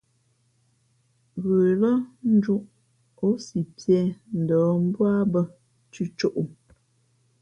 [1.43, 1.91] Ghə lά
[2.33, 2.63] njūʼ,
[3.25, 4.01] ǒ si piē
[4.39, 5.41] ndαα mbú ā bᾱ
[5.93, 6.49] cʉ̌côʼ.